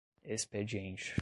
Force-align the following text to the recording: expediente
expediente 0.25 1.13